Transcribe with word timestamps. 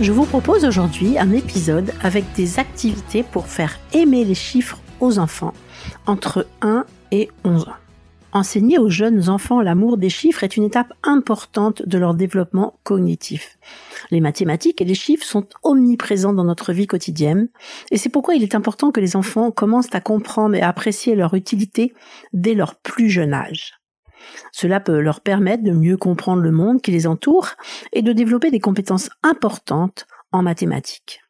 Je 0.00 0.12
vous 0.12 0.26
propose 0.26 0.64
aujourd'hui 0.64 1.18
un 1.18 1.32
épisode 1.32 1.92
avec 2.04 2.24
des 2.36 2.60
activités 2.60 3.24
pour 3.24 3.48
faire 3.48 3.80
aimer 3.92 4.24
les 4.24 4.36
chiffres 4.36 4.78
aux 5.00 5.18
enfants 5.18 5.54
entre 6.06 6.46
1 6.62 6.84
et 7.10 7.28
11 7.44 7.64
ans. 7.64 7.72
Enseigner 8.30 8.78
aux 8.78 8.90
jeunes 8.90 9.28
enfants 9.28 9.60
l'amour 9.60 9.96
des 9.96 10.08
chiffres 10.08 10.44
est 10.44 10.56
une 10.56 10.62
étape 10.62 10.92
importante 11.02 11.82
de 11.82 11.98
leur 11.98 12.14
développement 12.14 12.78
cognitif. 12.84 13.58
Les 14.12 14.20
mathématiques 14.20 14.80
et 14.80 14.84
les 14.84 14.94
chiffres 14.94 15.26
sont 15.26 15.48
omniprésents 15.64 16.32
dans 16.32 16.44
notre 16.44 16.72
vie 16.72 16.86
quotidienne 16.86 17.48
et 17.90 17.98
c'est 17.98 18.08
pourquoi 18.08 18.36
il 18.36 18.44
est 18.44 18.54
important 18.54 18.92
que 18.92 19.00
les 19.00 19.16
enfants 19.16 19.50
commencent 19.50 19.94
à 19.94 20.00
comprendre 20.00 20.54
et 20.54 20.60
à 20.60 20.68
apprécier 20.68 21.16
leur 21.16 21.34
utilité 21.34 21.92
dès 22.32 22.54
leur 22.54 22.76
plus 22.76 23.10
jeune 23.10 23.34
âge. 23.34 23.80
Cela 24.52 24.80
peut 24.80 25.00
leur 25.00 25.20
permettre 25.20 25.64
de 25.64 25.72
mieux 25.72 25.96
comprendre 25.96 26.42
le 26.42 26.52
monde 26.52 26.82
qui 26.82 26.90
les 26.90 27.06
entoure 27.06 27.50
et 27.92 28.02
de 28.02 28.12
développer 28.12 28.50
des 28.50 28.60
compétences 28.60 29.10
importantes 29.22 30.06
en 30.32 30.42
mathématiques. 30.42 31.20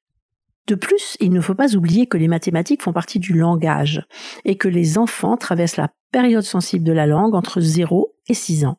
De 0.68 0.74
plus, 0.74 1.16
il 1.18 1.32
ne 1.32 1.40
faut 1.40 1.54
pas 1.54 1.74
oublier 1.76 2.06
que 2.06 2.18
les 2.18 2.28
mathématiques 2.28 2.82
font 2.82 2.92
partie 2.92 3.18
du 3.18 3.32
langage 3.32 4.06
et 4.44 4.58
que 4.58 4.68
les 4.68 4.98
enfants 4.98 5.38
traversent 5.38 5.78
la 5.78 5.88
période 6.12 6.42
sensible 6.42 6.84
de 6.84 6.92
la 6.92 7.06
langue 7.06 7.34
entre 7.34 7.60
0 7.60 8.14
et 8.28 8.34
6 8.34 8.66
ans. 8.66 8.76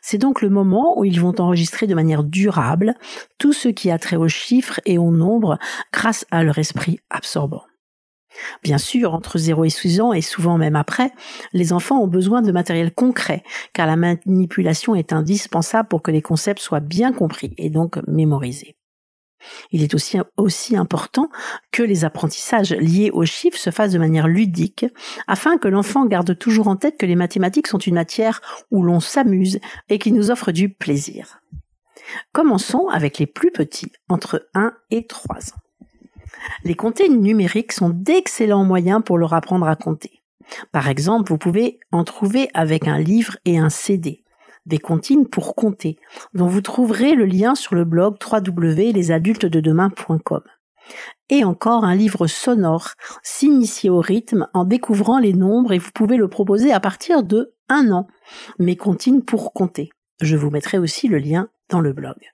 C'est 0.00 0.18
donc 0.18 0.42
le 0.42 0.48
moment 0.48 0.96
où 0.96 1.04
ils 1.04 1.20
vont 1.20 1.34
enregistrer 1.40 1.88
de 1.88 1.94
manière 1.94 2.22
durable 2.22 2.94
tout 3.38 3.52
ce 3.52 3.68
qui 3.68 3.90
a 3.90 3.98
trait 3.98 4.16
aux 4.16 4.28
chiffres 4.28 4.80
et 4.86 4.96
au 4.96 5.10
nombre 5.10 5.58
grâce 5.92 6.24
à 6.30 6.44
leur 6.44 6.58
esprit 6.58 7.00
absorbant. 7.10 7.62
Bien 8.62 8.78
sûr, 8.78 9.14
entre 9.14 9.38
0 9.38 9.64
et 9.64 9.70
6 9.70 10.00
ans, 10.00 10.12
et 10.12 10.20
souvent 10.20 10.58
même 10.58 10.76
après, 10.76 11.10
les 11.52 11.72
enfants 11.72 12.00
ont 12.00 12.08
besoin 12.08 12.42
de 12.42 12.52
matériel 12.52 12.92
concret, 12.92 13.42
car 13.72 13.86
la 13.86 13.96
manipulation 13.96 14.94
est 14.94 15.12
indispensable 15.12 15.88
pour 15.88 16.02
que 16.02 16.10
les 16.10 16.22
concepts 16.22 16.60
soient 16.60 16.80
bien 16.80 17.12
compris 17.12 17.54
et 17.58 17.70
donc 17.70 17.98
mémorisés. 18.06 18.76
Il 19.72 19.82
est 19.82 19.94
aussi, 19.94 20.18
aussi 20.36 20.76
important 20.76 21.28
que 21.70 21.82
les 21.82 22.04
apprentissages 22.04 22.72
liés 22.72 23.10
aux 23.12 23.26
chiffres 23.26 23.58
se 23.58 23.70
fassent 23.70 23.92
de 23.92 23.98
manière 23.98 24.28
ludique, 24.28 24.86
afin 25.26 25.58
que 25.58 25.68
l'enfant 25.68 26.06
garde 26.06 26.38
toujours 26.38 26.68
en 26.68 26.76
tête 26.76 26.98
que 26.98 27.06
les 27.06 27.16
mathématiques 27.16 27.66
sont 27.66 27.78
une 27.78 27.94
matière 27.94 28.40
où 28.70 28.82
l'on 28.82 29.00
s'amuse 29.00 29.60
et 29.88 29.98
qui 29.98 30.12
nous 30.12 30.30
offre 30.30 30.52
du 30.52 30.70
plaisir. 30.70 31.40
Commençons 32.32 32.88
avec 32.88 33.18
les 33.18 33.26
plus 33.26 33.50
petits, 33.50 33.92
entre 34.08 34.48
1 34.54 34.72
et 34.90 35.06
3 35.06 35.36
ans. 35.36 35.63
Les 36.64 36.74
comptées 36.74 37.08
numériques 37.08 37.72
sont 37.72 37.90
d'excellents 37.90 38.64
moyens 38.64 39.02
pour 39.04 39.18
leur 39.18 39.34
apprendre 39.34 39.68
à 39.68 39.76
compter. 39.76 40.22
Par 40.72 40.88
exemple, 40.88 41.30
vous 41.30 41.38
pouvez 41.38 41.78
en 41.92 42.04
trouver 42.04 42.48
avec 42.54 42.86
un 42.86 42.98
livre 42.98 43.36
et 43.44 43.58
un 43.58 43.70
CD, 43.70 44.22
des 44.66 44.78
comptines 44.78 45.28
pour 45.28 45.54
compter, 45.54 45.98
dont 46.34 46.46
vous 46.46 46.60
trouverez 46.60 47.14
le 47.14 47.24
lien 47.24 47.54
sur 47.54 47.74
le 47.74 47.84
blog 47.84 48.16
www.lesadultesdedemain.com. 48.22 50.42
Et 51.30 51.44
encore 51.44 51.84
un 51.84 51.94
livre 51.94 52.26
sonore, 52.26 52.90
s'initier 53.22 53.88
au 53.88 54.00
rythme 54.00 54.48
en 54.52 54.64
découvrant 54.64 55.18
les 55.18 55.32
nombres 55.32 55.72
et 55.72 55.78
vous 55.78 55.92
pouvez 55.92 56.18
le 56.18 56.28
proposer 56.28 56.72
à 56.72 56.80
partir 56.80 57.22
de 57.22 57.54
un 57.68 57.90
an. 57.90 58.06
Mes 58.58 58.76
comptines 58.76 59.24
pour 59.24 59.54
compter. 59.54 59.88
Je 60.20 60.36
vous 60.36 60.50
mettrai 60.50 60.76
aussi 60.78 61.08
le 61.08 61.16
lien 61.18 61.48
dans 61.70 61.80
le 61.80 61.94
blog. 61.94 62.33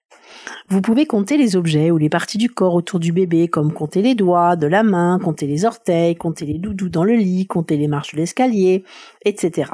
Vous 0.69 0.81
pouvez 0.81 1.07
compter 1.07 1.37
les 1.37 1.57
objets 1.57 1.91
ou 1.91 1.99
les 1.99 2.09
parties 2.09 2.39
du 2.39 2.49
corps 2.49 2.75
autour 2.75 3.01
du 3.01 3.13
bébé, 3.13 3.49
comme 3.49 3.73
compter 3.73 4.03
les 4.03 4.15
doigts 4.15 4.57
de 4.57 4.67
la 4.67 4.83
main, 4.83 5.19
compter 5.19 5.47
les 5.47 5.65
orteils, 5.65 6.17
compter 6.17 6.47
les 6.47 6.59
doudous 6.59 6.89
dans 6.89 7.05
le 7.05 7.15
lit, 7.15 7.47
compter 7.47 7.77
les 7.77 7.89
marches 7.89 8.13
de 8.13 8.19
l'escalier, 8.19 8.85
etc. 9.25 9.71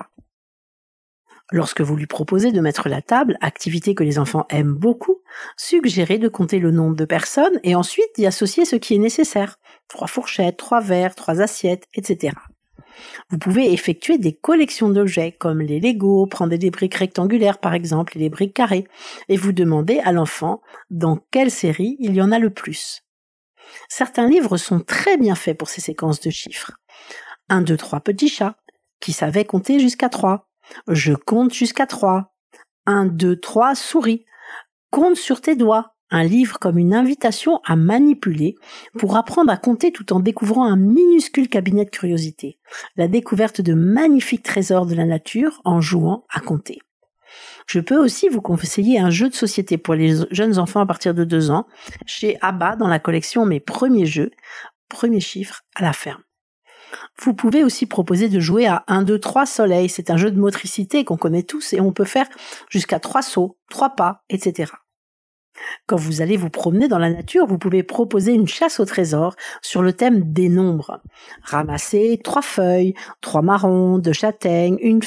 Lorsque 1.53 1.81
vous 1.81 1.95
lui 1.95 2.07
proposez 2.07 2.51
de 2.51 2.61
mettre 2.61 2.89
la 2.89 3.03
table, 3.03 3.39
activité 3.41 3.95
que 3.95 4.03
les 4.03 4.19
enfants 4.19 4.47
aiment 4.51 4.75
beaucoup, 4.75 5.21
suggérez 5.57 6.19
de 6.19 6.29
compter 6.29 6.59
le 6.59 6.73
nombre 6.73 6.97
de 6.97 7.05
personnes 7.05 7.61
et 7.63 7.77
ensuite 7.77 8.09
d'y 8.17 8.27
associer 8.27 8.65
ce 8.65 8.75
qui 8.75 8.95
est 8.95 8.99
nécessaire. 8.99 9.59
Trois 9.87 10.09
fourchettes, 10.09 10.57
trois 10.57 10.81
verres, 10.81 11.15
trois 11.15 11.41
assiettes, 11.41 11.87
etc. 11.95 12.33
Vous 13.31 13.39
pouvez 13.39 13.73
effectuer 13.73 14.19
des 14.19 14.35
collections 14.35 14.89
d'objets 14.89 15.33
comme 15.33 15.61
les 15.61 15.81
Lego, 15.81 16.27
prendre 16.27 16.57
des 16.57 16.71
briques 16.71 16.95
rectangulaires 16.95 17.59
par 17.59 17.75
exemple 17.75 18.17
et 18.17 18.21
des 18.21 18.31
briques 18.31 18.55
carrées, 18.55 18.87
et 19.29 19.37
vous 19.37 19.53
demandez 19.53 19.99
à 20.01 20.13
l'enfant 20.13 20.63
dans 20.91 21.19
quelle 21.31 21.51
série 21.51 21.97
il 21.99 22.15
y 22.15 22.23
en 22.23 22.33
a 22.33 22.39
le 22.39 22.51
plus. 22.51 23.03
Certains 23.89 24.29
livres 24.29 24.57
sont 24.57 24.81
très 24.81 25.17
bien 25.17 25.35
faits 25.35 25.59
pour 25.59 25.69
ces 25.69 25.81
séquences 25.81 26.21
de 26.21 26.31
chiffres. 26.31 26.73
Un, 27.49 27.63
deux, 27.63 27.77
trois 27.77 28.01
petits 28.01 28.29
chats, 28.29 28.57
qui 29.01 29.13
savaient 29.13 29.45
compter 29.45 29.81
jusqu'à 29.81 30.09
trois? 30.09 30.49
Je 30.89 31.13
compte 31.13 31.53
jusqu'à 31.53 31.87
trois. 31.87 32.35
Un, 32.87 33.07
deux, 33.07 33.39
trois 33.39 33.75
souris. 33.75 34.25
Compte 34.91 35.17
sur 35.17 35.41
tes 35.41 35.57
doigts 35.57 35.96
un 36.11 36.25
livre 36.25 36.59
comme 36.59 36.79
une 36.79 36.95
invitation 36.95 37.61
à 37.65 37.77
manipuler 37.77 38.57
pour 38.99 39.17
apprendre 39.17 39.51
à 39.51 39.57
compter 39.57 39.93
tout 39.93 40.13
en 40.13 40.21
découvrant 40.21 40.65
un 40.65 40.77
minuscule 40.77 41.49
cabinet 41.49 41.85
de 41.85 41.91
curiosité, 41.91 42.59
la 42.97 43.09
découverte 43.09 43.61
de 43.61 43.75
magnifiques 43.75 44.45
trésors 44.45 44.87
de 44.87 44.95
la 44.95 45.05
nature 45.05 45.61
en 45.65 45.81
jouant 45.81 46.25
à 46.31 46.41
compter. 46.41 46.79
Je 47.67 47.81
peux 47.81 47.99
aussi 47.99 48.29
vous 48.29 48.41
conseiller 48.41 48.99
un 48.99 49.11
jeu 49.11 49.29
de 49.29 49.35
société 49.35 49.77
pour 49.77 49.95
les 49.95 50.15
jeunes 50.31 50.59
enfants 50.59 50.81
à 50.81 50.87
partir 50.87 51.15
de 51.15 51.25
deux 51.25 51.51
ans 51.51 51.67
chez 52.07 52.39
ABBA 52.41 52.77
dans 52.77 52.89
la 52.89 53.01
collection 53.01 53.45
Mes 53.45 53.61
premiers 53.61 54.07
jeux, 54.07 54.31
premiers 54.89 55.21
chiffres 55.21 55.63
à 55.75 55.83
la 55.83 55.93
ferme. 55.93 56.23
Vous 57.19 57.35
pouvez 57.35 57.65
aussi 57.65 57.87
proposer 57.87 58.29
de 58.29 58.41
jouer 58.41 58.67
à 58.67 58.85
1, 58.87 59.03
2, 59.03 59.19
3 59.19 59.45
soleils. 59.47 59.89
C'est 59.89 60.11
un 60.11 60.17
jeu 60.17 60.31
de 60.31 60.39
motricité 60.39 61.05
qu'on 61.05 61.17
connaît 61.17 61.43
tous 61.43 61.73
et 61.73 61.81
on 61.81 61.93
peut 61.93 62.05
faire 62.05 62.29
jusqu'à 62.71 63.01
trois 63.01 63.23
sauts, 63.23 63.59
trois 63.69 63.91
pas, 63.91 64.23
etc. 64.29 64.73
Quand 65.87 65.97
vous 65.97 66.23
allez 66.23 66.37
vous 66.37 66.51
promener 66.51 66.89
dans 66.89 66.99
la 66.99 67.11
nature, 67.11 67.47
vous 67.47 67.59
pouvez 67.59 67.83
proposer 67.83 68.33
une 68.33 68.49
chasse 68.49 68.81
au 68.81 68.85
trésor 68.85 69.35
sur 69.63 69.83
le 69.83 69.93
thème 69.93 70.33
des 70.33 70.49
nombres. 70.49 71.01
Ramasser 71.43 72.21
trois 72.23 72.43
feuilles, 72.43 72.95
trois 73.21 73.43
marrons, 73.43 73.99
deux 73.99 74.13
châtaignes, 74.13 74.79
une 74.81 75.01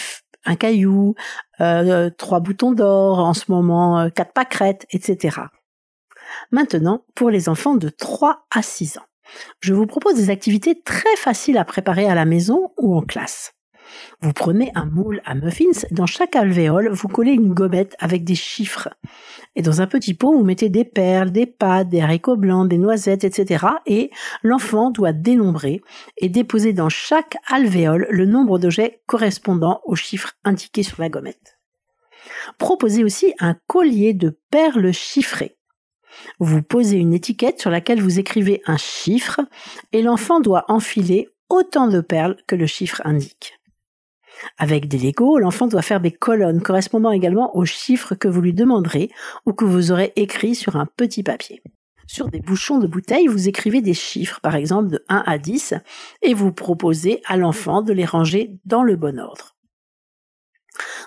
un 0.45 0.55
caillou, 0.55 1.15
euh, 1.61 2.09
trois 2.17 2.39
boutons 2.39 2.71
d'or, 2.71 3.19
en 3.19 3.33
ce 3.33 3.51
moment 3.51 3.99
euh, 3.99 4.09
quatre 4.09 4.33
pâquerettes, 4.33 4.85
etc. 4.91 5.37
Maintenant, 6.51 7.03
pour 7.15 7.29
les 7.29 7.49
enfants 7.49 7.75
de 7.75 7.89
3 7.89 8.45
à 8.51 8.61
6 8.61 8.97
ans, 8.97 9.05
je 9.59 9.73
vous 9.73 9.85
propose 9.85 10.15
des 10.15 10.29
activités 10.29 10.81
très 10.81 11.15
faciles 11.17 11.57
à 11.57 11.65
préparer 11.65 12.05
à 12.05 12.15
la 12.15 12.25
maison 12.25 12.71
ou 12.77 12.95
en 12.95 13.01
classe. 13.01 13.53
Vous 14.21 14.33
prenez 14.33 14.71
un 14.75 14.85
moule 14.85 15.21
à 15.25 15.35
muffins, 15.35 15.87
dans 15.91 16.05
chaque 16.05 16.35
alvéole, 16.35 16.89
vous 16.89 17.07
collez 17.07 17.31
une 17.31 17.53
gommette 17.53 17.95
avec 17.99 18.23
des 18.23 18.35
chiffres. 18.35 18.89
Et 19.55 19.61
dans 19.61 19.81
un 19.81 19.87
petit 19.87 20.13
pot, 20.13 20.33
vous 20.33 20.43
mettez 20.43 20.69
des 20.69 20.85
perles, 20.85 21.31
des 21.31 21.45
pâtes, 21.45 21.89
des 21.89 22.01
haricots 22.01 22.37
blancs, 22.37 22.67
des 22.67 22.77
noisettes, 22.77 23.23
etc. 23.23 23.65
Et 23.85 24.11
l'enfant 24.43 24.91
doit 24.91 25.13
dénombrer 25.13 25.81
et 26.17 26.29
déposer 26.29 26.73
dans 26.73 26.89
chaque 26.89 27.37
alvéole 27.47 28.07
le 28.09 28.25
nombre 28.25 28.59
d'objets 28.59 29.01
correspondant 29.05 29.81
aux 29.85 29.95
chiffres 29.95 30.33
indiqués 30.43 30.83
sur 30.83 31.01
la 31.01 31.09
gommette. 31.09 31.59
Proposez 32.57 33.03
aussi 33.03 33.33
un 33.39 33.55
collier 33.67 34.13
de 34.13 34.37
perles 34.51 34.91
chiffrées. 34.91 35.57
Vous 36.39 36.61
posez 36.61 36.97
une 36.97 37.13
étiquette 37.13 37.59
sur 37.59 37.69
laquelle 37.69 38.01
vous 38.01 38.19
écrivez 38.19 38.61
un 38.65 38.77
chiffre 38.77 39.41
et 39.91 40.01
l'enfant 40.01 40.39
doit 40.39 40.65
enfiler 40.67 41.29
autant 41.49 41.87
de 41.87 42.01
perles 42.01 42.37
que 42.47 42.55
le 42.55 42.67
chiffre 42.67 43.01
indique. 43.05 43.58
Avec 44.57 44.87
des 44.87 44.97
Legos, 44.97 45.37
l'enfant 45.37 45.67
doit 45.67 45.81
faire 45.81 46.01
des 46.01 46.11
colonnes 46.11 46.61
correspondant 46.61 47.11
également 47.11 47.55
aux 47.55 47.65
chiffres 47.65 48.15
que 48.15 48.27
vous 48.27 48.41
lui 48.41 48.53
demanderez 48.53 49.09
ou 49.45 49.53
que 49.53 49.65
vous 49.65 49.91
aurez 49.91 50.13
écrits 50.15 50.55
sur 50.55 50.75
un 50.75 50.85
petit 50.85 51.23
papier. 51.23 51.61
Sur 52.07 52.27
des 52.27 52.39
bouchons 52.39 52.79
de 52.79 52.87
bouteille, 52.87 53.27
vous 53.27 53.47
écrivez 53.47 53.81
des 53.81 53.93
chiffres, 53.93 54.39
par 54.41 54.55
exemple 54.55 54.87
de 54.87 55.05
1 55.09 55.23
à 55.27 55.37
10, 55.37 55.75
et 56.23 56.33
vous 56.33 56.51
proposez 56.51 57.21
à 57.25 57.37
l'enfant 57.37 57.83
de 57.83 57.93
les 57.93 58.05
ranger 58.05 58.57
dans 58.65 58.81
le 58.81 58.95
bon 58.95 59.19
ordre. 59.19 59.55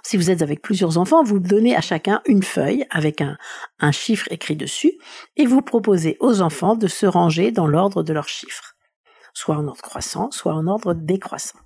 Si 0.05 0.17
vous 0.17 0.31
êtes 0.31 0.43
avec 0.43 0.63
plusieurs 0.63 0.99
enfants, 0.99 1.25
vous 1.25 1.39
donnez 1.39 1.75
à 1.75 1.81
chacun 1.81 2.23
une 2.27 2.43
feuille 2.43 2.87
avec 2.91 3.21
un, 3.21 3.37
un 3.81 3.93
chiffre 3.93 4.29
écrit 4.31 4.57
dessus 4.57 4.93
et 5.37 5.47
vous 5.47 5.63
proposez 5.63 6.17
aux 6.21 6.41
enfants 6.41 6.77
de 6.77 6.87
se 6.87 7.07
ranger 7.07 7.51
dans 7.51 7.67
l'ordre 7.67 8.03
de 8.03 8.13
leurs 8.13 8.29
chiffres, 8.29 8.77
soit 9.33 9.57
en 9.57 9.67
ordre 9.67 9.83
croissant, 9.83 10.31
soit 10.31 10.55
en 10.55 10.67
ordre 10.67 10.95
décroissant. 10.95 11.59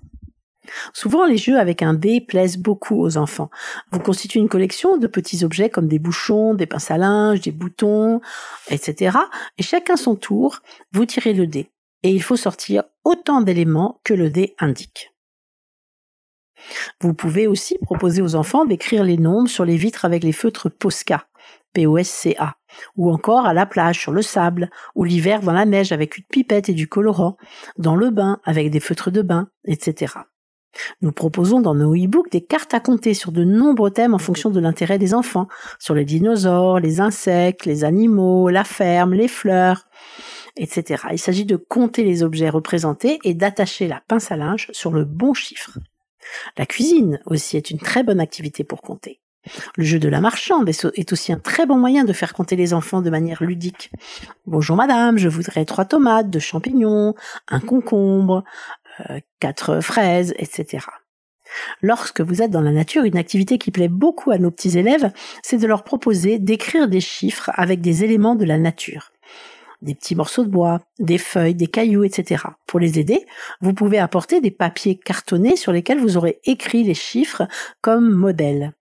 Souvent, 0.93 1.25
les 1.25 1.37
jeux 1.37 1.59
avec 1.59 1.81
un 1.81 1.93
dé 1.93 2.21
plaisent 2.21 2.57
beaucoup 2.57 3.01
aux 3.01 3.17
enfants. 3.17 3.49
Vous 3.91 3.99
constituez 3.99 4.39
une 4.39 4.49
collection 4.49 4.97
de 4.97 5.07
petits 5.07 5.43
objets 5.43 5.69
comme 5.69 5.87
des 5.87 5.99
bouchons, 5.99 6.53
des 6.53 6.65
pinces 6.65 6.91
à 6.91 6.97
linge, 6.97 7.41
des 7.41 7.51
boutons, 7.51 8.21
etc. 8.69 9.17
Et 9.57 9.63
chacun 9.63 9.95
son 9.95 10.15
tour, 10.15 10.59
vous 10.91 11.05
tirez 11.05 11.33
le 11.33 11.47
dé. 11.47 11.71
Et 12.03 12.11
il 12.11 12.21
faut 12.21 12.35
sortir 12.35 12.83
autant 13.03 13.41
d'éléments 13.41 14.01
que 14.03 14.13
le 14.13 14.29
dé 14.29 14.55
indique. 14.59 15.13
Vous 17.01 17.13
pouvez 17.13 17.47
aussi 17.47 17.77
proposer 17.79 18.21
aux 18.21 18.35
enfants 18.35 18.65
d'écrire 18.65 19.03
les 19.03 19.17
nombres 19.17 19.49
sur 19.49 19.65
les 19.65 19.77
vitres 19.77 20.05
avec 20.05 20.23
les 20.23 20.31
feutres 20.31 20.69
Posca, 20.69 21.27
P-O-S-C-A, 21.73 22.55
ou 22.95 23.11
encore 23.11 23.45
à 23.45 23.53
la 23.53 23.65
plage 23.65 23.99
sur 23.99 24.11
le 24.11 24.21
sable, 24.21 24.69
ou 24.95 25.03
l'hiver 25.03 25.41
dans 25.41 25.53
la 25.53 25.65
neige 25.65 25.91
avec 25.91 26.17
une 26.17 26.23
pipette 26.25 26.69
et 26.69 26.73
du 26.73 26.87
colorant, 26.87 27.37
dans 27.77 27.95
le 27.95 28.09
bain 28.09 28.39
avec 28.43 28.71
des 28.71 28.79
feutres 28.79 29.11
de 29.11 29.21
bain, 29.21 29.49
etc. 29.65 30.13
Nous 31.01 31.11
proposons 31.11 31.61
dans 31.61 31.75
nos 31.75 31.95
e-books 31.95 32.31
des 32.31 32.41
cartes 32.41 32.73
à 32.73 32.79
compter 32.79 33.13
sur 33.13 33.31
de 33.31 33.43
nombreux 33.43 33.91
thèmes 33.91 34.13
en 34.13 34.19
fonction 34.19 34.49
de 34.49 34.59
l'intérêt 34.59 34.97
des 34.97 35.13
enfants, 35.13 35.47
sur 35.79 35.95
les 35.95 36.05
dinosaures, 36.05 36.79
les 36.79 36.99
insectes, 36.99 37.65
les 37.65 37.83
animaux, 37.83 38.49
la 38.49 38.63
ferme, 38.63 39.13
les 39.13 39.27
fleurs, 39.27 39.87
etc. 40.55 41.03
Il 41.11 41.19
s'agit 41.19 41.45
de 41.45 41.55
compter 41.55 42.03
les 42.03 42.23
objets 42.23 42.49
représentés 42.49 43.19
et 43.23 43.33
d'attacher 43.33 43.87
la 43.87 44.01
pince 44.07 44.31
à 44.31 44.37
linge 44.37 44.69
sur 44.71 44.91
le 44.91 45.05
bon 45.05 45.33
chiffre. 45.33 45.79
La 46.57 46.65
cuisine 46.65 47.19
aussi 47.25 47.57
est 47.57 47.71
une 47.71 47.79
très 47.79 48.03
bonne 48.03 48.19
activité 48.19 48.63
pour 48.63 48.81
compter. 48.81 49.21
Le 49.75 49.83
jeu 49.83 49.99
de 49.99 50.09
la 50.09 50.21
marchande 50.21 50.69
est 50.69 51.13
aussi 51.13 51.31
un 51.31 51.39
très 51.39 51.65
bon 51.65 51.77
moyen 51.77 52.03
de 52.03 52.13
faire 52.13 52.33
compter 52.33 52.55
les 52.55 52.73
enfants 52.73 53.01
de 53.01 53.09
manière 53.09 53.43
ludique. 53.43 53.91
Bonjour 54.45 54.75
madame, 54.75 55.17
je 55.17 55.29
voudrais 55.29 55.65
trois 55.65 55.85
tomates, 55.85 56.29
deux 56.29 56.39
champignons, 56.39 57.15
un 57.47 57.59
concombre, 57.59 58.43
quatre 59.39 59.81
fraises, 59.81 60.33
etc. 60.37 60.85
Lorsque 61.81 62.21
vous 62.21 62.41
êtes 62.41 62.51
dans 62.51 62.61
la 62.61 62.71
nature, 62.71 63.03
une 63.03 63.17
activité 63.17 63.57
qui 63.57 63.71
plaît 63.71 63.87
beaucoup 63.87 64.31
à 64.31 64.37
nos 64.37 64.51
petits 64.51 64.77
élèves, 64.77 65.11
c'est 65.43 65.57
de 65.57 65.67
leur 65.67 65.83
proposer 65.83 66.39
d'écrire 66.39 66.87
des 66.87 67.01
chiffres 67.01 67.51
avec 67.53 67.81
des 67.81 68.03
éléments 68.03 68.35
de 68.35 68.45
la 68.45 68.57
nature. 68.57 69.11
Des 69.81 69.93
petits 69.93 70.15
morceaux 70.15 70.43
de 70.43 70.49
bois, 70.49 70.81
des 70.99 71.19
feuilles, 71.19 71.53
des 71.53 71.67
cailloux, 71.67 72.03
etc. 72.03 72.43
Pour 72.65 72.79
les 72.79 72.99
aider, 72.99 73.25
vous 73.61 73.73
pouvez 73.73 73.99
apporter 73.99 74.41
des 74.41 74.51
papiers 74.51 74.97
cartonnés 74.97 75.55
sur 75.55 75.71
lesquels 75.71 75.99
vous 75.99 76.17
aurez 76.17 76.39
écrit 76.45 76.83
les 76.83 76.95
chiffres 76.95 77.47
comme 77.81 78.09
modèle. 78.09 78.73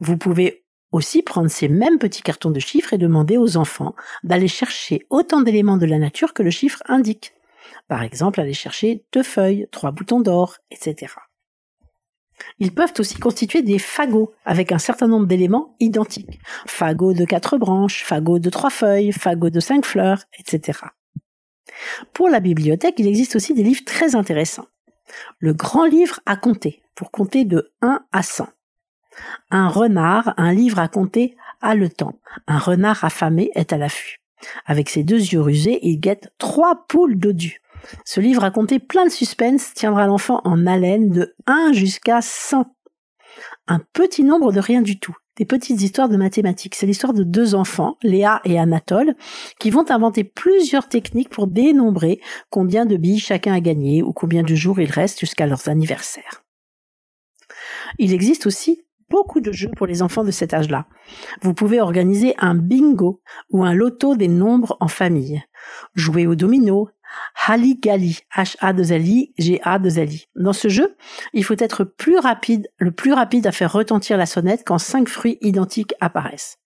Vous 0.00 0.16
pouvez 0.16 0.64
aussi 0.90 1.22
prendre 1.22 1.48
ces 1.48 1.68
mêmes 1.68 1.98
petits 1.98 2.22
cartons 2.22 2.50
de 2.50 2.58
chiffres 2.58 2.92
et 2.92 2.98
demander 2.98 3.38
aux 3.38 3.56
enfants 3.56 3.94
d'aller 4.24 4.48
chercher 4.48 5.06
autant 5.08 5.40
d'éléments 5.40 5.76
de 5.76 5.86
la 5.86 5.98
nature 5.98 6.34
que 6.34 6.42
le 6.42 6.50
chiffre 6.50 6.82
indique. 6.86 7.32
Par 7.88 8.02
exemple, 8.02 8.40
aller 8.40 8.52
chercher 8.52 9.04
deux 9.12 9.22
feuilles, 9.22 9.66
trois 9.70 9.90
boutons 9.90 10.20
d'or, 10.20 10.58
etc. 10.70 11.14
Ils 12.58 12.74
peuvent 12.74 12.92
aussi 12.98 13.16
constituer 13.16 13.62
des 13.62 13.78
fagots 13.78 14.32
avec 14.44 14.72
un 14.72 14.78
certain 14.78 15.06
nombre 15.06 15.26
d'éléments 15.26 15.76
identiques. 15.80 16.40
Fagot 16.66 17.12
de 17.12 17.24
quatre 17.24 17.56
branches, 17.56 18.02
fagot 18.04 18.38
de 18.38 18.50
trois 18.50 18.70
feuilles, 18.70 19.12
fagot 19.12 19.50
de 19.50 19.60
cinq 19.60 19.84
fleurs, 19.84 20.24
etc. 20.38 20.80
Pour 22.12 22.28
la 22.28 22.40
bibliothèque, 22.40 22.96
il 22.98 23.06
existe 23.06 23.36
aussi 23.36 23.54
des 23.54 23.62
livres 23.62 23.84
très 23.84 24.14
intéressants. 24.16 24.66
Le 25.38 25.52
grand 25.52 25.84
livre 25.84 26.20
à 26.26 26.36
compter, 26.36 26.82
pour 26.94 27.10
compter 27.10 27.44
de 27.44 27.72
1 27.82 28.00
à 28.12 28.22
100. 28.22 28.48
Un 29.50 29.68
renard, 29.68 30.34
un 30.36 30.52
livre 30.52 30.78
à 30.78 30.88
compter 30.88 31.36
temps. 31.96 32.18
Un 32.46 32.58
renard 32.58 33.04
affamé 33.04 33.50
est 33.54 33.72
à 33.72 33.78
l'affût. 33.78 34.21
Avec 34.66 34.88
ses 34.88 35.02
deux 35.02 35.18
yeux 35.18 35.40
rusés, 35.40 35.78
il 35.82 35.98
guette 35.98 36.32
trois 36.38 36.86
poules 36.88 37.18
dodus. 37.18 37.60
Ce 38.04 38.20
livre 38.20 38.44
à 38.44 38.50
plein 38.50 39.04
de 39.04 39.10
suspense 39.10 39.74
tiendra 39.74 40.06
l'enfant 40.06 40.40
en 40.44 40.66
haleine 40.66 41.10
de 41.10 41.34
1 41.46 41.72
jusqu'à 41.72 42.20
100. 42.22 42.66
Un 43.66 43.80
petit 43.92 44.24
nombre 44.24 44.52
de 44.52 44.60
rien 44.60 44.82
du 44.82 44.98
tout. 44.98 45.16
Des 45.36 45.46
petites 45.46 45.80
histoires 45.80 46.10
de 46.10 46.16
mathématiques. 46.16 46.74
C'est 46.74 46.86
l'histoire 46.86 47.14
de 47.14 47.24
deux 47.24 47.54
enfants, 47.54 47.96
Léa 48.02 48.42
et 48.44 48.58
Anatole, 48.58 49.14
qui 49.58 49.70
vont 49.70 49.90
inventer 49.90 50.24
plusieurs 50.24 50.88
techniques 50.88 51.30
pour 51.30 51.46
dénombrer 51.46 52.20
combien 52.50 52.84
de 52.84 52.96
billes 52.96 53.18
chacun 53.18 53.54
a 53.54 53.60
gagné 53.60 54.02
ou 54.02 54.12
combien 54.12 54.42
de 54.42 54.54
jours 54.54 54.80
il 54.80 54.90
reste 54.90 55.20
jusqu'à 55.20 55.46
leurs 55.46 55.68
anniversaires. 55.68 56.44
Il 57.98 58.12
existe 58.12 58.46
aussi 58.46 58.84
beaucoup 59.12 59.42
de 59.42 59.52
jeux 59.52 59.70
pour 59.76 59.86
les 59.86 60.02
enfants 60.02 60.24
de 60.24 60.30
cet 60.30 60.54
âge-là. 60.54 60.86
Vous 61.42 61.52
pouvez 61.52 61.80
organiser 61.80 62.34
un 62.38 62.54
bingo 62.54 63.20
ou 63.50 63.62
un 63.62 63.74
loto 63.74 64.16
des 64.16 64.26
nombres 64.26 64.78
en 64.80 64.88
famille. 64.88 65.42
Jouer 65.94 66.26
au 66.26 66.34
domino, 66.34 66.88
Hali-Gali, 67.46 68.20
H-A-2-L-I, 68.34 69.34
G-A-2-L-I. 69.38 70.28
Dans 70.34 70.54
ce 70.54 70.68
jeu, 70.68 70.96
il 71.34 71.44
faut 71.44 71.56
être 71.58 71.84
rapide, 72.20 72.68
le 72.78 72.90
plus 72.90 73.12
rapide 73.12 73.46
à 73.46 73.52
faire 73.52 73.72
retentir 73.72 74.16
la 74.16 74.24
sonnette 74.24 74.62
quand 74.64 74.78
cinq 74.78 75.08
fruits 75.08 75.36
identiques 75.42 75.94
apparaissent. 76.00 76.58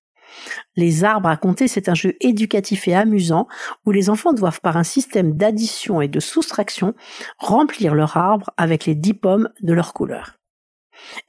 Les 0.76 1.02
arbres 1.02 1.28
à 1.28 1.36
compter, 1.36 1.66
c'est 1.66 1.88
un 1.88 1.94
jeu 1.94 2.14
éducatif 2.20 2.86
et 2.86 2.94
amusant 2.94 3.48
où 3.84 3.90
les 3.90 4.08
enfants 4.08 4.32
doivent 4.32 4.60
par 4.60 4.76
un 4.76 4.84
système 4.84 5.36
d'addition 5.36 6.00
et 6.00 6.08
de 6.08 6.20
soustraction 6.20 6.94
remplir 7.38 7.94
leur 7.94 8.16
arbre 8.16 8.50
avec 8.56 8.86
les 8.86 8.94
dix 8.94 9.14
pommes 9.14 9.48
de 9.62 9.72
leur 9.72 9.94
couleur. 9.94 10.35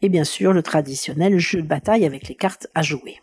Et 0.02 0.10
bien 0.10 0.24
sûr, 0.24 0.54
le 0.54 0.64
traditionnel 0.64 1.38
jeu 1.40 1.62
de 1.62 1.68
bataille 1.68 2.06
avec 2.06 2.28
les 2.28 2.36
cartes 2.36 2.68
à 2.76 2.82
jouer. 2.82 3.20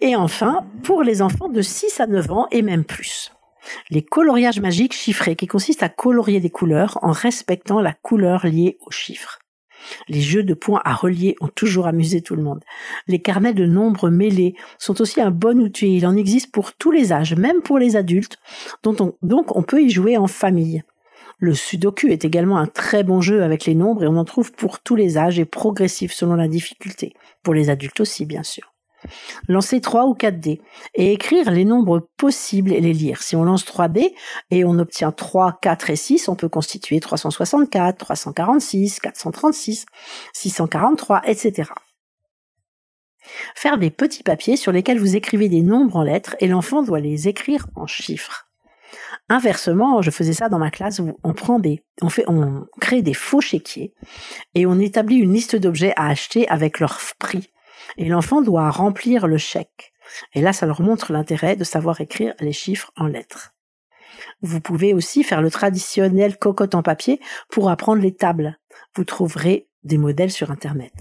Et 0.00 0.14
enfin, 0.14 0.66
pour 0.82 1.02
les 1.02 1.22
enfants 1.22 1.48
de 1.48 1.62
6 1.62 2.00
à 2.00 2.06
9 2.06 2.30
ans 2.30 2.46
et 2.50 2.62
même 2.62 2.84
plus 2.84 3.32
les 3.90 4.02
coloriages 4.02 4.60
magiques 4.60 4.94
chiffrés 4.94 5.36
qui 5.36 5.46
consistent 5.46 5.82
à 5.82 5.88
colorier 5.88 6.40
des 6.40 6.50
couleurs 6.50 6.98
en 7.02 7.10
respectant 7.10 7.80
la 7.80 7.92
couleur 7.92 8.46
liée 8.46 8.78
aux 8.80 8.90
chiffres. 8.90 9.38
Les 10.08 10.20
jeux 10.20 10.42
de 10.42 10.54
points 10.54 10.82
à 10.84 10.94
relier 10.94 11.36
ont 11.40 11.48
toujours 11.48 11.86
amusé 11.86 12.20
tout 12.20 12.34
le 12.34 12.42
monde. 12.42 12.64
Les 13.06 13.20
carnets 13.20 13.54
de 13.54 13.66
nombres 13.66 14.10
mêlés 14.10 14.54
sont 14.78 15.00
aussi 15.00 15.20
un 15.20 15.30
bon 15.30 15.60
outil. 15.60 15.96
Il 15.96 16.06
en 16.06 16.16
existe 16.16 16.50
pour 16.50 16.72
tous 16.72 16.90
les 16.90 17.12
âges, 17.12 17.34
même 17.34 17.62
pour 17.62 17.78
les 17.78 17.94
adultes, 17.94 18.38
dont 18.82 18.96
on, 18.98 19.14
donc 19.22 19.54
on 19.54 19.62
peut 19.62 19.82
y 19.82 19.90
jouer 19.90 20.16
en 20.16 20.26
famille. 20.26 20.82
Le 21.38 21.54
Sudoku 21.54 22.08
est 22.08 22.24
également 22.24 22.56
un 22.58 22.66
très 22.66 23.04
bon 23.04 23.20
jeu 23.20 23.42
avec 23.42 23.66
les 23.66 23.74
nombres 23.74 24.04
et 24.04 24.08
on 24.08 24.16
en 24.16 24.24
trouve 24.24 24.52
pour 24.52 24.80
tous 24.80 24.96
les 24.96 25.18
âges 25.18 25.38
et 25.38 25.44
progressif 25.44 26.12
selon 26.12 26.34
la 26.34 26.48
difficulté. 26.48 27.12
Pour 27.42 27.52
les 27.52 27.68
adultes 27.68 28.00
aussi, 28.00 28.24
bien 28.24 28.42
sûr 28.42 28.72
lancer 29.48 29.80
3 29.80 30.06
ou 30.06 30.14
4 30.14 30.40
dés 30.40 30.60
et 30.94 31.12
écrire 31.12 31.50
les 31.50 31.64
nombres 31.64 32.08
possibles 32.16 32.72
et 32.72 32.80
les 32.80 32.92
lire. 32.92 33.22
Si 33.22 33.36
on 33.36 33.44
lance 33.44 33.64
3 33.64 33.88
dés 33.88 34.14
et 34.50 34.64
on 34.64 34.78
obtient 34.78 35.12
3, 35.12 35.58
4 35.60 35.90
et 35.90 35.96
6, 35.96 36.28
on 36.28 36.36
peut 36.36 36.48
constituer 36.48 37.00
364, 37.00 37.98
346, 37.98 39.00
436, 39.00 39.86
643, 40.32 41.22
etc. 41.26 41.70
Faire 43.54 43.78
des 43.78 43.90
petits 43.90 44.22
papiers 44.22 44.56
sur 44.56 44.72
lesquels 44.72 45.00
vous 45.00 45.16
écrivez 45.16 45.48
des 45.48 45.62
nombres 45.62 45.96
en 45.96 46.02
lettres 46.02 46.36
et 46.40 46.46
l'enfant 46.46 46.82
doit 46.82 47.00
les 47.00 47.28
écrire 47.28 47.66
en 47.74 47.86
chiffres. 47.86 48.45
Inversement, 49.28 50.02
je 50.02 50.10
faisais 50.10 50.32
ça 50.32 50.48
dans 50.48 50.58
ma 50.58 50.70
classe 50.70 50.98
où 50.98 51.18
on 51.22 51.32
prend 51.34 51.58
des, 51.58 51.82
on 52.00 52.08
fait, 52.08 52.24
on 52.28 52.66
crée 52.80 53.02
des 53.02 53.14
faux 53.14 53.40
chéquiers 53.40 53.92
et 54.54 54.66
on 54.66 54.78
établit 54.78 55.16
une 55.16 55.32
liste 55.32 55.56
d'objets 55.56 55.92
à 55.96 56.06
acheter 56.08 56.48
avec 56.48 56.80
leur 56.80 56.98
prix 57.18 57.50
et 57.96 58.06
l'enfant 58.06 58.42
doit 58.42 58.70
remplir 58.70 59.26
le 59.26 59.38
chèque. 59.38 59.92
Et 60.34 60.40
là, 60.40 60.52
ça 60.52 60.66
leur 60.66 60.80
montre 60.80 61.12
l'intérêt 61.12 61.56
de 61.56 61.64
savoir 61.64 62.00
écrire 62.00 62.34
les 62.40 62.52
chiffres 62.52 62.92
en 62.96 63.06
lettres. 63.06 63.54
Vous 64.40 64.60
pouvez 64.60 64.94
aussi 64.94 65.24
faire 65.24 65.42
le 65.42 65.50
traditionnel 65.50 66.38
cocotte 66.38 66.74
en 66.74 66.82
papier 66.82 67.20
pour 67.50 67.70
apprendre 67.70 68.02
les 68.02 68.14
tables. 68.14 68.58
Vous 68.94 69.04
trouverez 69.04 69.68
des 69.82 69.98
modèles 69.98 70.30
sur 70.30 70.50
Internet. 70.50 70.92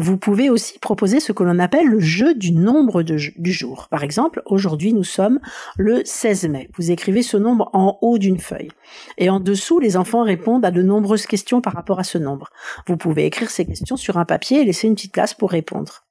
Vous 0.00 0.16
pouvez 0.16 0.48
aussi 0.48 0.78
proposer 0.78 1.18
ce 1.18 1.32
que 1.32 1.42
l'on 1.42 1.58
appelle 1.58 1.88
le 1.88 1.98
jeu 1.98 2.32
du 2.32 2.52
nombre 2.52 3.02
du 3.02 3.52
jour. 3.52 3.88
Par 3.90 4.04
exemple, 4.04 4.42
aujourd'hui 4.46 4.92
nous 4.92 5.02
sommes 5.02 5.40
le 5.76 6.02
16 6.04 6.48
mai. 6.50 6.70
Vous 6.76 6.92
écrivez 6.92 7.24
ce 7.24 7.36
nombre 7.36 7.68
en 7.72 7.98
haut 8.00 8.16
d'une 8.16 8.38
feuille. 8.38 8.70
Et 9.16 9.28
en 9.28 9.40
dessous, 9.40 9.80
les 9.80 9.96
enfants 9.96 10.22
répondent 10.22 10.64
à 10.64 10.70
de 10.70 10.82
nombreuses 10.82 11.26
questions 11.26 11.60
par 11.60 11.72
rapport 11.72 11.98
à 11.98 12.04
ce 12.04 12.16
nombre. 12.16 12.50
Vous 12.86 12.96
pouvez 12.96 13.26
écrire 13.26 13.50
ces 13.50 13.66
questions 13.66 13.96
sur 13.96 14.18
un 14.18 14.24
papier 14.24 14.60
et 14.60 14.64
laisser 14.64 14.86
une 14.86 14.94
petite 14.94 15.12
place 15.12 15.34
pour 15.34 15.50
répondre. 15.50 16.04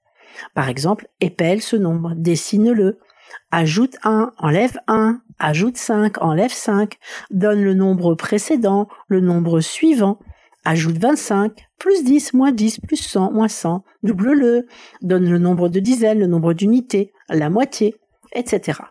Par 0.54 0.68
exemple, 0.68 1.08
épelle 1.22 1.62
ce 1.62 1.78
nombre, 1.78 2.12
dessine-le, 2.14 3.00
ajoute 3.52 3.96
1, 4.04 4.34
enlève 4.38 4.78
1, 4.88 5.22
ajoute 5.40 5.78
5, 5.78 6.22
enlève 6.22 6.52
5, 6.52 6.98
donne 7.32 7.64
le 7.64 7.74
nombre 7.74 8.16
précédent, 8.16 8.90
le 9.08 9.22
nombre 9.22 9.62
suivant, 9.62 10.20
ajoute 10.66 10.98
25, 10.98 11.68
plus 11.80 12.04
10, 12.04 12.34
moins 12.34 12.52
10, 12.52 12.80
plus 12.82 12.98
100, 12.98 13.32
moins 13.32 13.48
100, 13.48 13.84
double-le, 14.04 14.68
donne 15.02 15.30
le 15.30 15.38
nombre 15.38 15.70
de 15.70 15.80
dizaines, 15.80 16.20
le 16.20 16.28
nombre 16.28 16.54
d'unités, 16.54 17.14
la 17.30 17.50
moitié, 17.50 17.96
etc. 18.34 18.82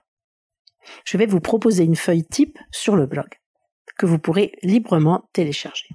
Je 1.04 1.16
vais 1.16 1.26
vous 1.26 1.40
proposer 1.40 1.85
une 1.85 1.96
feuille 1.96 2.25
type 2.25 2.58
sur 2.70 2.96
le 2.96 3.06
blog 3.06 3.28
que 3.99 4.06
vous 4.06 4.18
pourrez 4.18 4.52
librement 4.62 5.28
télécharger. 5.32 5.88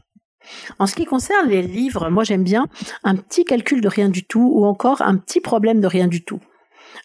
En 0.79 0.87
ce 0.87 0.95
qui 0.95 1.05
concerne 1.05 1.49
les 1.49 1.61
livres, 1.61 2.09
moi 2.09 2.23
j'aime 2.23 2.43
bien 2.43 2.67
un 3.03 3.15
petit 3.15 3.45
calcul 3.45 3.81
de 3.81 3.87
rien 3.87 4.09
du 4.09 4.25
tout 4.25 4.51
ou 4.53 4.65
encore 4.65 5.01
un 5.01 5.17
petit 5.17 5.39
problème 5.39 5.81
de 5.81 5.87
rien 5.87 6.07
du 6.07 6.23
tout. 6.23 6.39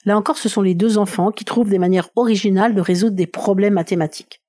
Là 0.05 0.17
encore, 0.17 0.39
ce 0.39 0.49
sont 0.49 0.63
les 0.63 0.75
deux 0.75 0.99
enfants 0.99 1.31
qui 1.31 1.45
trouvent 1.45 1.69
des 1.69 1.79
manières 1.79 2.09
originales 2.17 2.75
de 2.75 2.81
résoudre 2.81 3.17
des 3.17 3.27
problèmes 3.27 3.75
mathématiques. 3.75 4.41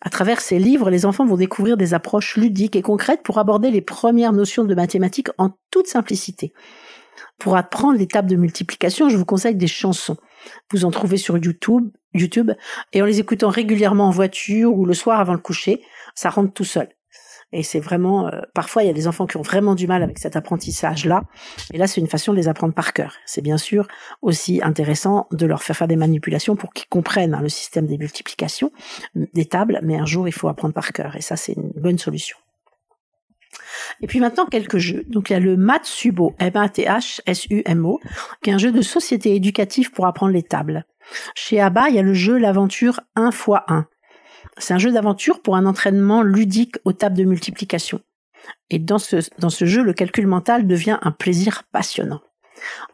À 0.00 0.08
travers 0.08 0.40
ces 0.40 0.58
livres, 0.58 0.90
les 0.90 1.04
enfants 1.04 1.26
vont 1.26 1.36
découvrir 1.36 1.76
des 1.76 1.92
approches 1.92 2.36
ludiques 2.36 2.76
et 2.76 2.82
concrètes 2.82 3.22
pour 3.22 3.38
aborder 3.38 3.70
les 3.70 3.82
premières 3.82 4.32
notions 4.32 4.64
de 4.64 4.74
mathématiques 4.74 5.28
en 5.36 5.50
toute 5.70 5.86
simplicité. 5.86 6.52
Pour 7.38 7.56
apprendre 7.56 7.98
les 7.98 8.06
tables 8.06 8.30
de 8.30 8.36
multiplication, 8.36 9.08
je 9.08 9.16
vous 9.16 9.26
conseille 9.26 9.54
des 9.54 9.66
chansons. 9.66 10.16
Vous 10.70 10.84
en 10.84 10.90
trouvez 10.90 11.18
sur 11.18 11.36
YouTube, 11.36 11.90
YouTube, 12.14 12.52
et 12.92 13.02
en 13.02 13.04
les 13.04 13.20
écoutant 13.20 13.50
régulièrement 13.50 14.08
en 14.08 14.10
voiture 14.10 14.74
ou 14.74 14.86
le 14.86 14.94
soir 14.94 15.20
avant 15.20 15.34
le 15.34 15.38
coucher, 15.38 15.82
ça 16.14 16.30
rentre 16.30 16.52
tout 16.52 16.64
seul. 16.64 16.88
Et 17.52 17.62
c'est 17.62 17.80
vraiment, 17.80 18.28
euh, 18.28 18.40
parfois 18.54 18.82
il 18.82 18.86
y 18.86 18.90
a 18.90 18.94
des 18.94 19.08
enfants 19.08 19.26
qui 19.26 19.36
ont 19.36 19.42
vraiment 19.42 19.74
du 19.74 19.86
mal 19.86 20.02
avec 20.02 20.18
cet 20.18 20.36
apprentissage-là. 20.36 21.24
Et 21.72 21.78
là, 21.78 21.86
c'est 21.86 22.00
une 22.00 22.06
façon 22.06 22.32
de 22.32 22.36
les 22.36 22.48
apprendre 22.48 22.74
par 22.74 22.92
cœur. 22.92 23.16
C'est 23.26 23.42
bien 23.42 23.58
sûr 23.58 23.88
aussi 24.22 24.60
intéressant 24.62 25.26
de 25.32 25.46
leur 25.46 25.62
faire 25.62 25.76
faire 25.76 25.88
des 25.88 25.96
manipulations 25.96 26.56
pour 26.56 26.72
qu'ils 26.72 26.88
comprennent 26.88 27.34
hein, 27.34 27.42
le 27.42 27.48
système 27.48 27.86
des 27.86 27.98
multiplications, 27.98 28.72
des 29.14 29.46
tables. 29.46 29.80
Mais 29.82 29.96
un 29.96 30.06
jour, 30.06 30.28
il 30.28 30.32
faut 30.32 30.48
apprendre 30.48 30.74
par 30.74 30.92
cœur. 30.92 31.16
Et 31.16 31.22
ça, 31.22 31.36
c'est 31.36 31.52
une 31.52 31.72
bonne 31.76 31.98
solution. 31.98 32.36
Et 34.00 34.06
puis 34.06 34.20
maintenant, 34.20 34.46
quelques 34.46 34.78
jeux. 34.78 35.04
Donc 35.08 35.30
il 35.30 35.34
y 35.34 35.36
a 35.36 35.40
le 35.40 35.56
Matsubo, 35.56 36.34
M-A-T-H-S-U-M-O, 36.38 38.00
qui 38.42 38.50
est 38.50 38.52
un 38.52 38.58
jeu 38.58 38.72
de 38.72 38.82
société 38.82 39.34
éducative 39.34 39.90
pour 39.90 40.06
apprendre 40.06 40.32
les 40.32 40.42
tables. 40.42 40.84
Chez 41.34 41.60
ABBA, 41.60 41.88
il 41.88 41.96
y 41.96 41.98
a 41.98 42.02
le 42.02 42.14
jeu 42.14 42.38
L'aventure 42.38 43.00
1 43.16 43.30
x 43.30 43.48
1. 43.66 43.86
C'est 44.60 44.74
un 44.74 44.78
jeu 44.78 44.92
d'aventure 44.92 45.40
pour 45.40 45.56
un 45.56 45.66
entraînement 45.66 46.22
ludique 46.22 46.76
aux 46.84 46.92
tables 46.92 47.16
de 47.16 47.24
multiplication. 47.24 48.00
Et 48.70 48.78
dans 48.78 48.98
ce, 48.98 49.64
jeu, 49.64 49.82
le 49.82 49.92
calcul 49.92 50.26
mental 50.26 50.66
devient 50.66 50.98
un 51.02 51.10
plaisir 51.10 51.64
passionnant. 51.72 52.20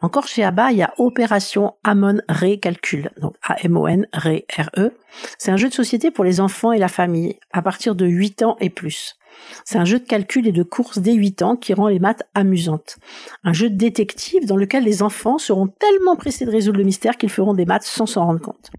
Encore 0.01 0.27
chez 0.27 0.45
ABBA, 0.45 0.71
il 0.71 0.77
y 0.77 0.81
a 0.81 0.93
Opération 0.97 1.75
Amon 1.83 2.21
Ré 2.29 2.57
Calcul, 2.57 3.11
donc 3.19 3.35
A-M-O-N 3.43 4.07
Ré 4.13 4.45
R-E. 4.57 4.91
C'est 5.37 5.51
un 5.51 5.57
jeu 5.57 5.67
de 5.67 5.73
société 5.73 6.09
pour 6.09 6.23
les 6.23 6.39
enfants 6.39 6.71
et 6.71 6.79
la 6.79 6.87
famille, 6.87 7.37
à 7.51 7.61
partir 7.61 7.95
de 7.95 8.05
8 8.05 8.43
ans 8.43 8.55
et 8.61 8.69
plus. 8.69 9.17
C'est 9.65 9.77
un 9.77 9.85
jeu 9.85 9.99
de 9.99 10.05
calcul 10.05 10.47
et 10.47 10.53
de 10.53 10.63
course 10.63 10.99
dès 10.99 11.13
8 11.13 11.41
ans 11.41 11.55
qui 11.57 11.73
rend 11.73 11.89
les 11.89 11.99
maths 11.99 12.23
amusantes. 12.33 12.97
Un 13.43 13.51
jeu 13.51 13.69
de 13.69 13.75
détective 13.75 14.45
dans 14.45 14.55
lequel 14.55 14.83
les 14.83 15.03
enfants 15.03 15.37
seront 15.37 15.67
tellement 15.67 16.15
pressés 16.15 16.45
de 16.45 16.51
résoudre 16.51 16.77
le 16.77 16.85
mystère 16.85 17.17
qu'ils 17.17 17.29
feront 17.29 17.53
des 17.53 17.65
maths 17.65 17.83
sans 17.83 18.05
s'en 18.05 18.25
rendre 18.25 18.41
compte. 18.41 18.71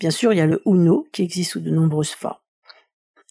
Bien 0.00 0.10
sûr, 0.10 0.32
il 0.32 0.38
y 0.38 0.40
a 0.40 0.46
le 0.46 0.62
Uno 0.66 1.06
qui 1.12 1.22
existe 1.22 1.52
sous 1.52 1.60
de 1.60 1.70
nombreuses 1.70 2.10
formes. 2.10 2.36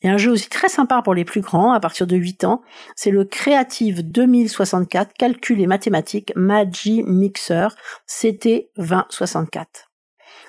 Et 0.02 0.10
un 0.10 0.18
jeu 0.18 0.32
aussi 0.32 0.50
très 0.50 0.70
sympa 0.70 1.02
pour 1.02 1.16
les 1.16 1.26
plus 1.26 1.42
grands, 1.42 1.72
à 1.72 1.80
partir 1.80 2.06
de 2.06 2.16
8 2.16 2.44
ans, 2.44 2.62
c'est 2.96 3.12
le 3.12 3.26
Creative 3.26 4.08
2064 4.08 5.14
Calcul 5.14 5.60
et 5.62 5.68
mathématiques 5.68 6.32
Magi 6.36 7.02
Mixer 7.04 7.70
CT 8.06 8.70
2064. 8.78 9.92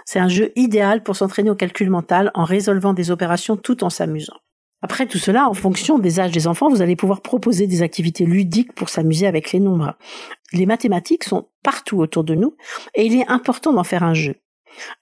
C'est 0.05 0.19
un 0.19 0.29
jeu 0.29 0.53
idéal 0.57 1.03
pour 1.03 1.17
s'entraîner 1.17 1.51
au 1.51 1.55
calcul 1.55 1.91
mental 1.91 2.31
en 2.35 2.45
résolvant 2.45 2.93
des 2.93 3.11
opérations 3.11 3.57
tout 3.57 3.83
en 3.83 3.91
s'amusant. 3.91 4.37
Après 4.83 5.07
tout 5.07 5.19
cela, 5.19 5.49
en 5.49 5.55
fonction 5.55 5.99
des 5.99 6.21
âges 6.21 6.33
des 6.33 6.47
enfants, 6.47 6.69
vous 6.69 6.83
allez 6.83 6.97
pouvoir 6.97 7.23
proposer 7.23 7.67
des 7.67 7.83
activités 7.83 8.25
ludiques 8.25 8.73
pour 8.73 8.89
s'amuser 8.89 9.27
avec 9.27 9.53
les 9.53 9.59
nombres. 9.59 9.97
Les 10.53 10.67
mathématiques 10.67 11.25
sont 11.25 11.49
partout 11.63 11.99
autour 11.99 12.25
de 12.25 12.35
nous 12.35 12.55
et 12.95 13.07
il 13.07 13.19
est 13.19 13.29
important 13.29 13.73
d'en 13.73 13.85
faire 13.85 14.03
un 14.03 14.15
jeu. 14.15 14.37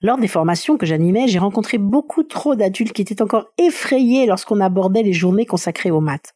Lors 0.03 0.19
des 0.19 0.29
formations 0.29 0.77
que 0.77 0.87
j'animais, 0.87 1.29
j'ai 1.29 1.39
rencontré 1.39 1.79
beaucoup 1.79 2.23
trop 2.23 2.55
d'adultes 2.55 2.93
qui 2.93 3.03
étaient 3.03 3.23
encore 3.23 3.47
effrayés 3.59 4.27
lorsqu'on 4.27 4.61
abordait 4.61 5.03
les 5.03 5.13
journées 5.13 5.47
consacrées 5.47 5.91
aux 5.91 6.01
maths. 6.01 6.35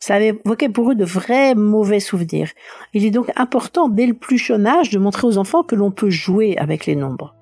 Ça 0.00 0.16
avait 0.16 0.40
évoqué 0.44 0.68
pour 0.68 0.90
eux 0.90 0.94
de 0.94 1.04
vrais 1.04 1.54
mauvais 1.54 2.00
souvenirs. 2.00 2.50
Il 2.92 3.04
est 3.04 3.10
donc 3.10 3.30
important, 3.36 3.88
dès 3.88 4.06
le 4.06 4.14
plus 4.14 4.38
jeune 4.38 4.66
âge, 4.66 4.90
de 4.90 4.98
montrer 4.98 5.26
aux 5.26 5.38
enfants 5.38 5.62
que 5.62 5.76
l'on 5.76 5.90
peut 5.90 6.10
jouer 6.10 6.56
avec 6.58 6.86
les 6.86 6.96
nombres. 6.96 7.34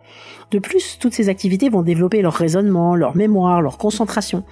De 0.51 0.59
plus, 0.59 0.99
toutes 0.99 1.15
ces 1.15 1.29
activités 1.29 1.69
vont 1.69 1.83
développer 1.83 2.23
leur 2.23 2.35
raisonnement, 2.35 2.97
leur 2.97 3.17
mémoire, 3.17 3.63
leur 3.63 3.79
concentration 3.79 4.45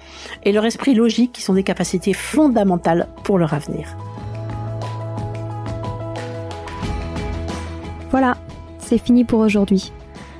et 0.43 0.53
leur 0.53 0.65
esprit 0.65 0.95
logique 0.95 1.33
qui 1.33 1.41
sont 1.41 1.53
des 1.53 1.63
capacités 1.63 2.13
fondamentales 2.13 3.09
pour 3.23 3.37
leur 3.37 3.53
avenir. 3.53 3.95
Voilà, 8.11 8.37
c'est 8.79 8.97
fini 8.97 9.23
pour 9.23 9.39
aujourd'hui. 9.39 9.91